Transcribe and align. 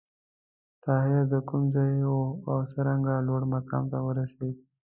طاهر 0.83 1.21
د 1.33 1.35
کوم 1.47 1.63
ځای 1.75 1.91
و 2.09 2.13
او 2.49 2.57
څرنګه 2.71 3.13
لوړ 3.27 3.41
مقام 3.53 3.83
ته 3.91 3.97
ورسېد؟ 4.07 4.55